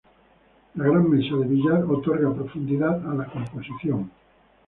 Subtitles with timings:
[0.79, 4.09] La gran mesa de billar otorga profundidad a la composición.